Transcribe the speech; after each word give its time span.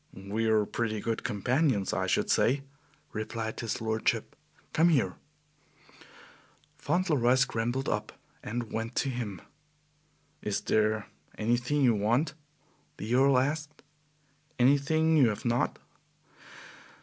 "We 0.15 0.47
are 0.47 0.65
pretty 0.65 0.99
good 0.99 1.23
companions, 1.23 1.93
I 1.93 2.07
should 2.07 2.31
say," 2.31 2.63
replied 3.13 3.59
his 3.59 3.79
lordship. 3.79 4.35
"Come 4.73 4.89
here." 4.89 5.13
Fauntleroy 6.79 7.35
scrambled 7.35 7.87
up 7.87 8.11
and 8.41 8.73
went 8.73 8.95
to 8.95 9.09
him. 9.09 9.41
"Is 10.41 10.61
there 10.61 11.05
anything 11.37 11.83
you 11.83 11.93
want," 11.93 12.33
the 12.97 13.13
Earl 13.13 13.37
asked; 13.37 13.83
"anything 14.57 15.17
you 15.17 15.29
have 15.29 15.45
not?" 15.45 15.77